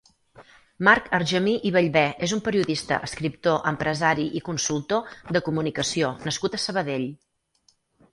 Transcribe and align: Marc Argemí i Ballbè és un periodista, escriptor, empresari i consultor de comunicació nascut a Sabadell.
Marc 0.87 1.09
Argemí 1.17 1.51
i 1.69 1.71
Ballbè 1.75 2.01
és 2.27 2.31
un 2.37 2.41
periodista, 2.47 2.97
escriptor, 3.07 3.59
empresari 3.73 4.25
i 4.39 4.41
consultor 4.47 5.13
de 5.37 5.43
comunicació 5.49 6.11
nascut 6.25 6.57
a 6.59 6.63
Sabadell. 6.65 7.07